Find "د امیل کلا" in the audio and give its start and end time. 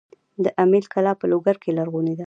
0.43-1.13